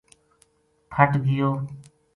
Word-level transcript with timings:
پھٹ 0.91 1.11
گیو 1.25 1.51